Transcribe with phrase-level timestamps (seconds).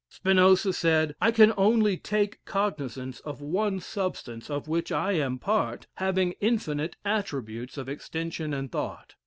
[0.09, 5.85] Spinoza said, "I can only take cognizance of one substance (of which I am part)
[5.97, 9.13] having infinite attributes of extension and thought.